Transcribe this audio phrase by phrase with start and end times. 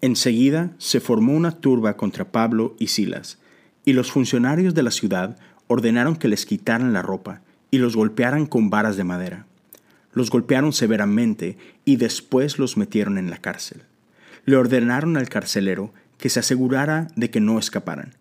[0.00, 3.38] Enseguida se formó una turba contra Pablo y Silas,
[3.84, 5.38] y los funcionarios de la ciudad
[5.68, 7.40] ordenaron que les quitaran la ropa
[7.70, 9.46] y los golpearan con varas de madera.
[10.12, 13.82] Los golpearon severamente y después los metieron en la cárcel.
[14.44, 18.14] Le ordenaron al carcelero que se asegurara de que no escaparan.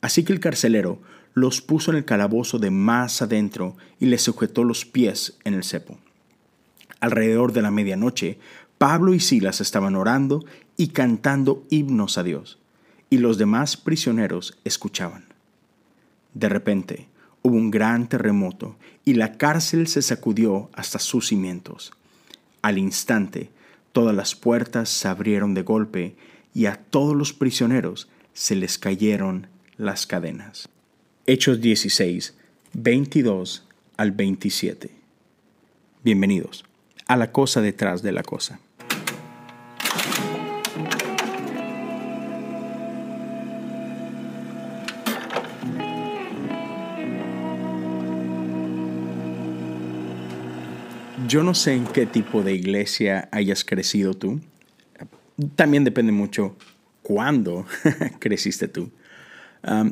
[0.00, 1.00] Así que el carcelero
[1.34, 5.64] los puso en el calabozo de más adentro y les sujetó los pies en el
[5.64, 5.98] cepo.
[7.00, 8.38] Alrededor de la medianoche,
[8.78, 10.44] Pablo y Silas estaban orando
[10.76, 12.58] y cantando himnos a Dios,
[13.10, 15.24] y los demás prisioneros escuchaban.
[16.34, 17.08] De repente
[17.42, 21.92] hubo un gran terremoto y la cárcel se sacudió hasta sus cimientos.
[22.62, 23.50] Al instante,
[23.92, 26.16] todas las puertas se abrieron de golpe
[26.54, 30.68] y a todos los prisioneros se les cayeron las cadenas.
[31.26, 32.36] Hechos 16,
[32.72, 34.90] 22 al 27.
[36.02, 36.64] Bienvenidos
[37.06, 38.60] a la cosa detrás de la cosa.
[51.32, 54.42] Yo no sé en qué tipo de iglesia hayas crecido tú.
[55.56, 56.58] También depende mucho
[57.00, 57.64] cuándo
[58.18, 58.90] creciste tú.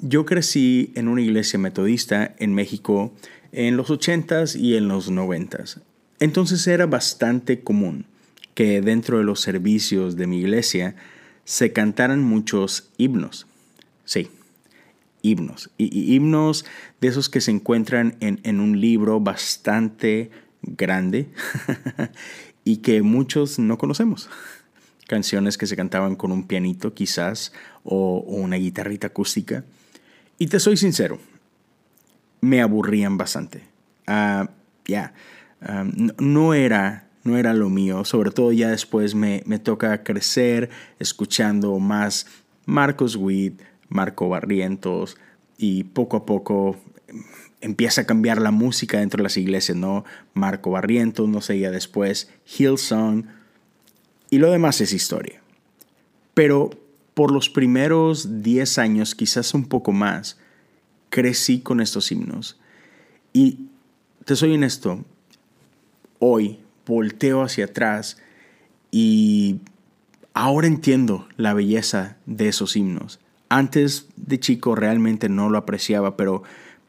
[0.00, 3.12] yo crecí en una iglesia metodista en México
[3.50, 5.80] en los 80s y en los 90s.
[6.20, 8.06] Entonces era bastante común
[8.54, 10.94] que dentro de los servicios de mi iglesia
[11.44, 13.48] se cantaran muchos himnos.
[14.04, 14.28] Sí,
[15.22, 15.70] himnos.
[15.78, 16.64] Y, himnos
[17.00, 20.30] de esos que se encuentran en, un libro bastante
[20.66, 21.28] grande
[22.64, 24.28] y que muchos no conocemos.
[25.06, 29.64] Canciones que se cantaban con un pianito quizás o, una guitarrita acústica.
[30.38, 31.18] Y te soy sincero,
[32.40, 33.62] me aburrían bastante.
[34.06, 34.50] Ah,
[34.86, 35.14] ya,
[35.60, 35.84] ah,
[36.18, 38.04] no, era, no era lo mío.
[38.04, 42.26] Sobre todo ya después me, me toca crecer escuchando más
[42.66, 45.16] Marcos Witt, Marco Barrientos
[45.58, 46.78] y poco a poco
[47.64, 50.04] empieza a cambiar la música dentro de las iglesias, ¿no?
[50.34, 53.26] Marco Barrientos, no ya después Hillsong,
[54.28, 55.40] y lo demás es historia.
[56.34, 56.70] Pero
[57.14, 60.38] por los primeros 10 años, quizás un poco más,
[61.08, 62.60] crecí con estos himnos.
[63.32, 63.68] Y
[64.26, 65.02] te soy honesto,
[66.18, 68.18] hoy volteo hacia atrás
[68.90, 69.60] y
[70.34, 73.20] ahora entiendo la belleza de esos himnos.
[73.48, 76.42] Antes de chico realmente no lo apreciaba, pero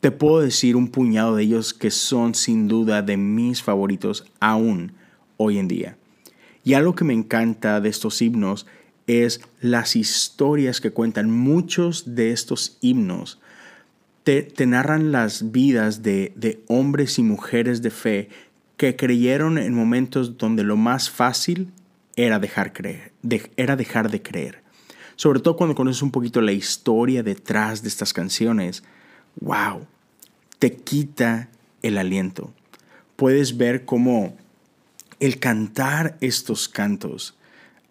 [0.00, 4.92] te puedo decir un puñado de ellos que son sin duda de mis favoritos aún
[5.36, 5.96] hoy en día.
[6.64, 8.66] Y algo que me encanta de estos himnos
[9.06, 11.30] es las historias que cuentan.
[11.30, 13.40] Muchos de estos himnos
[14.22, 18.28] te, narran las vidas de, de hombres y mujeres de fe
[18.76, 21.72] que creyeron en momentos donde lo más fácil
[22.14, 23.12] era dejar, creer,
[23.56, 24.62] era dejar de creer.
[25.16, 28.84] Sobre todo cuando conoces un poquito la historia detrás de estas canciones,
[29.40, 29.86] wow,
[30.58, 31.48] te quita
[31.82, 32.52] el aliento.
[33.16, 34.36] Puedes ver cómo
[35.20, 37.36] el cantar estos cantos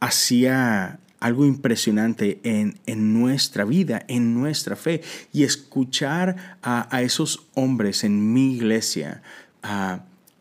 [0.00, 8.04] hacía algo impresionante en, en, nuestra vida, en nuestra fe, y escuchar a, esos hombres
[8.04, 9.22] en mi iglesia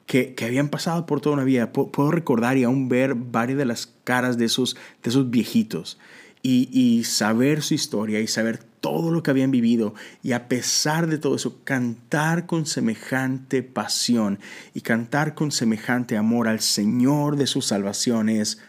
[0.05, 1.73] que, habían pasado por toda una vida.
[1.73, 5.97] Puedo recordar y aún ver varias de las caras de esos, de esos viejitos
[6.43, 9.93] y, y saber su historia y saber todo lo que habían vivido
[10.23, 14.39] y a pesar de todo eso, cantar con semejante pasión
[14.73, 18.59] y cantar con semejante amor al Señor de sus salvaciones,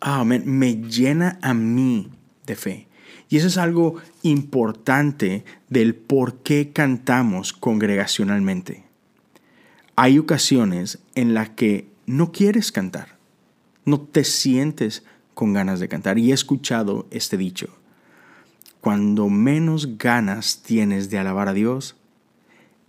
[0.00, 2.10] ah, me llena a mí
[2.46, 2.88] de fe.
[3.28, 8.84] Y eso es algo importante del por qué cantamos congregacionalmente.
[9.94, 13.18] Hay ocasiones en las que no quieres cantar,
[13.84, 16.18] no te sientes con ganas de cantar.
[16.18, 17.79] Y he escuchado este dicho
[18.80, 21.96] cuando menos ganas tienes de alabar a Dios,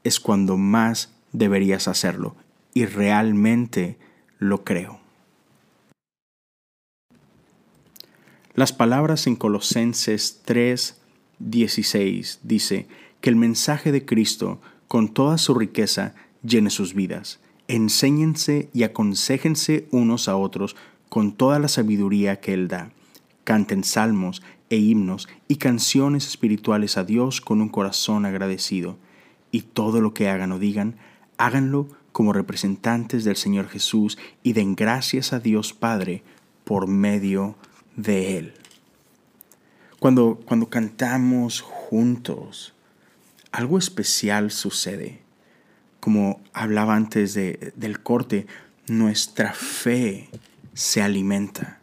[0.04, 2.36] es cuando más deberías hacerlo.
[2.74, 3.98] Y realmente
[4.40, 5.00] lo creo.
[8.54, 10.98] Las palabras en Colosenses 3,
[11.40, 12.88] 16 dice
[13.20, 17.40] que el mensaje de Cristo, con toda su riqueza, llene sus vidas.
[17.68, 20.76] Enséñense y aconsejense unos a otros
[21.10, 22.92] con toda la sabiduría que Él da.
[23.44, 28.98] Canten salmos e himnos y canciones espirituales a Dios con un corazón agradecido.
[29.52, 30.96] Y todo lo que hagan o digan,
[31.38, 36.24] háganlo como representantes del Señor Jesús y den gracias a Dios Padre
[36.64, 37.56] por medio
[37.98, 38.54] de Él.
[40.00, 42.74] Cuando, cuando cantamos juntos,
[43.52, 45.20] algo especial sucede.
[46.00, 48.48] Como hablaba antes de, del corte,
[48.88, 50.30] nuestra fe
[50.74, 51.82] se alimenta.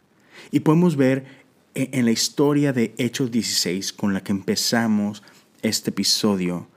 [0.51, 1.38] Y podemos ver
[1.75, 5.23] en la historia de Hechos 16 con la que empezamos
[5.61, 6.67] este episodio,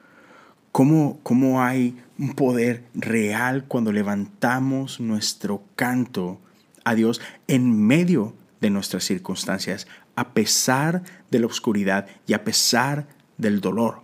[0.70, 6.40] cómo, cómo hay un poder real cuando levantamos nuestro canto
[6.84, 13.06] a Dios en medio de nuestras circunstancias, a pesar de la oscuridad y a pesar
[13.38, 14.02] del dolor.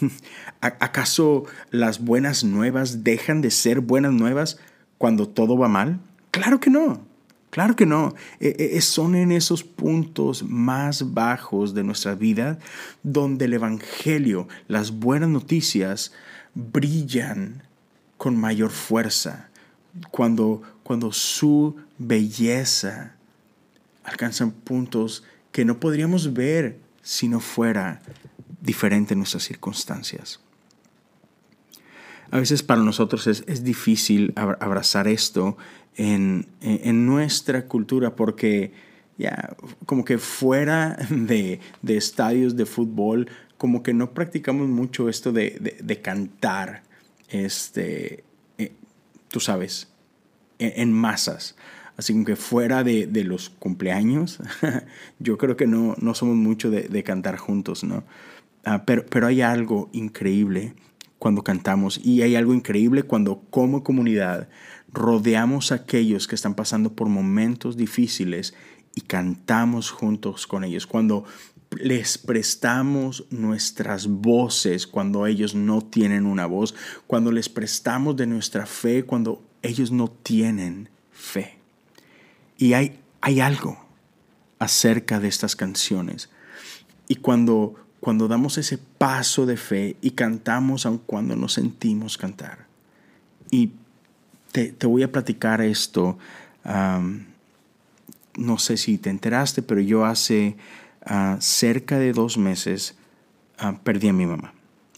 [0.60, 4.58] ¿Acaso las buenas nuevas dejan de ser buenas nuevas
[4.98, 6.00] cuando todo va mal?
[6.30, 7.13] Claro que no.
[7.54, 8.16] Claro que no.
[8.40, 12.58] E, e, son en esos puntos más bajos de nuestra vida
[13.04, 16.10] donde el Evangelio, las buenas noticias,
[16.56, 17.62] brillan
[18.16, 19.50] con mayor fuerza.
[20.10, 23.14] Cuando, cuando su belleza
[24.02, 25.22] alcanza puntos
[25.52, 28.02] que no podríamos ver si no fuera
[28.62, 30.40] diferente en nuestras circunstancias.
[32.32, 35.56] A veces para nosotros es, es difícil abrazar esto
[35.96, 38.72] en, en nuestra cultura porque
[39.18, 39.56] ya
[39.86, 45.78] como que fuera de, de, estadios de fútbol, como que no practicamos mucho esto de,
[45.80, 46.82] de, cantar,
[47.28, 48.24] este,
[48.58, 48.72] eh,
[49.28, 49.88] tú sabes,
[50.58, 51.56] en, masas.
[51.96, 54.40] Así como que fuera de, los cumpleaños,
[55.20, 58.02] yo creo que no, no somos mucho de, cantar juntos, ¿no?
[58.64, 60.74] Ah, pero, pero hay algo increíble
[61.24, 64.50] cuando cantamos y hay algo increíble cuando como comunidad
[64.92, 68.52] rodeamos a aquellos que están pasando por momentos difíciles
[68.94, 70.86] y cantamos juntos con ellos.
[70.86, 71.24] Cuando
[71.70, 76.74] les prestamos nuestras voces cuando ellos no tienen una voz,
[77.06, 81.56] cuando les prestamos de nuestra fe cuando ellos no tienen fe.
[82.58, 83.82] Y hay, hay algo
[84.58, 86.28] acerca de estas canciones.
[87.08, 92.66] Y cuando cuando damos ese paso de fe y cantamos aun cuando nos sentimos cantar.
[93.50, 93.70] Y
[94.52, 96.18] te, voy a platicar esto.
[98.36, 100.54] no sé si te enteraste, pero yo hace
[101.06, 102.94] ah, cerca de dos meses
[103.56, 104.52] ah, perdí a mi mamá.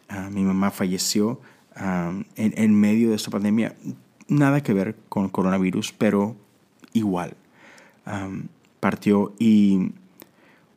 [0.09, 1.41] Ah, mi mamá falleció
[1.77, 3.77] en, en, medio de esta pandemia.
[4.27, 6.35] Nada que ver con coronavirus, pero
[6.93, 7.37] igual.
[8.81, 9.93] partió y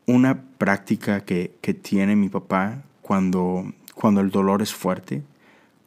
[0.10, 5.22] una práctica que, tiene mi papá cuando, cuando el dolor es fuerte,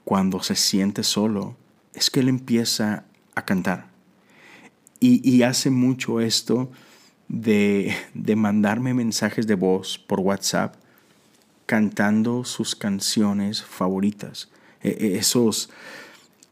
[0.04, 1.56] cuando se siente solo,
[1.92, 3.04] es que él empieza
[3.34, 3.90] a cantar.
[5.00, 6.70] Y, hace mucho esto
[7.26, 10.76] de, de, mandarme mensajes de voz por WhatsApp
[11.66, 14.48] cantando sus canciones favoritas.
[14.80, 15.70] E, e, esos,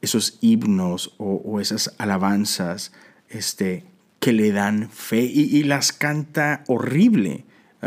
[0.01, 2.91] esos himnos o, esas alabanzas
[3.29, 3.85] este,
[4.19, 7.45] que le dan fe y, y las canta horrible.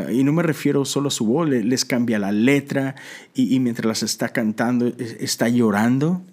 [0.09, 2.95] Y no me refiero solo a su voz, les cambia la letra
[3.35, 6.23] y, mientras las está cantando está llorando.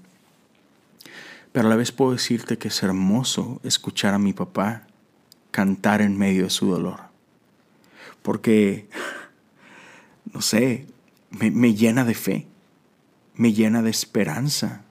[1.52, 4.86] Pero a la vez puedo decirte que es hermoso escuchar a mi papá
[5.50, 7.00] cantar en medio de su dolor.
[8.22, 8.88] Porque,
[10.32, 10.86] no sé,
[11.30, 12.46] me, llena de fe,
[13.34, 14.84] me llena de esperanza.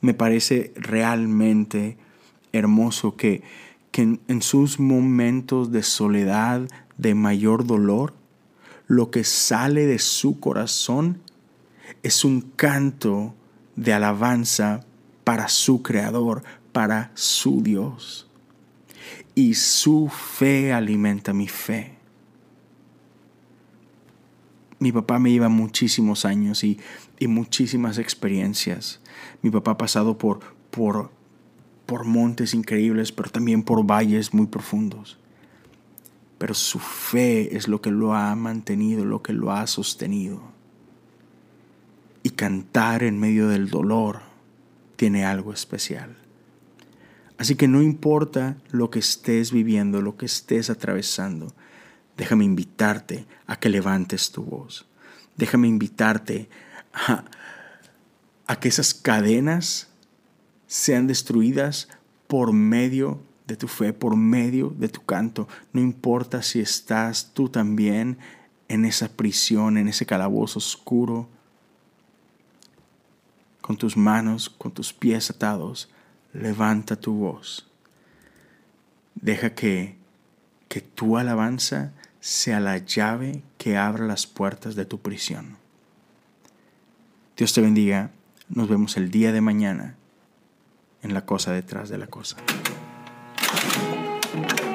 [0.00, 1.96] Me parece realmente
[2.52, 3.42] hermoso que,
[3.92, 8.12] que en sus momentos de soledad, de mayor dolor,
[8.86, 11.20] lo que sale de su corazón
[12.02, 13.34] es un canto
[13.76, 14.84] de alabanza
[15.24, 16.42] para su Creador,
[16.72, 18.28] para su Dios.
[19.34, 21.94] Y su fe alimenta mi fe.
[24.80, 26.78] Mi papá me lleva muchísimos años y,
[27.20, 29.00] muchísimas experiencias.
[29.42, 30.40] Mi papá ha pasado por,
[30.70, 31.10] por,
[31.84, 35.18] por montes increíbles, pero también por valles muy profundos
[36.38, 40.40] pero su fe es lo que lo ha mantenido, lo que lo ha sostenido.
[42.22, 44.20] Y cantar en medio del dolor
[44.96, 46.16] tiene algo especial.
[47.38, 51.54] Así que no importa lo que estés viviendo, lo que estés atravesando,
[52.16, 54.86] déjame invitarte a que levantes tu voz.
[55.36, 56.48] Déjame invitarte
[56.92, 57.24] a,
[58.46, 59.88] a que esas cadenas
[60.66, 61.88] sean destruidas
[62.26, 65.48] por medio de tu fe por medio de tu canto.
[65.72, 68.18] No importa si estás tú también
[68.68, 71.28] en esa prisión, en ese calabozo oscuro,
[73.62, 75.88] con tus manos, con tus pies atados,
[76.32, 77.66] levanta tu voz.
[79.14, 79.96] Deja que,
[80.68, 85.56] que tu alabanza sea la llave que abra las puertas de tu prisión.
[87.36, 88.10] Dios te bendiga.
[88.50, 89.96] Nos vemos el día de mañana
[91.02, 92.36] en la cosa detrás de la cosa.
[93.50, 94.67] Thank you.